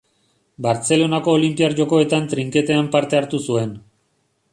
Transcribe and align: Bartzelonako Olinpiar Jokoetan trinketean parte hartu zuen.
Bartzelonako 0.65 1.35
Olinpiar 1.39 1.75
Jokoetan 1.79 2.25
trinketean 2.31 2.89
parte 2.97 3.19
hartu 3.21 3.43
zuen. 3.49 3.77